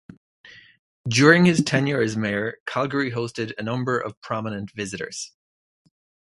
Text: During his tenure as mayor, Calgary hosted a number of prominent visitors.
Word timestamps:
During 1.07 1.45
his 1.45 1.63
tenure 1.63 2.01
as 2.01 2.17
mayor, 2.17 2.55
Calgary 2.65 3.11
hosted 3.11 3.53
a 3.59 3.61
number 3.61 3.99
of 3.99 4.19
prominent 4.21 4.71
visitors. 4.71 5.35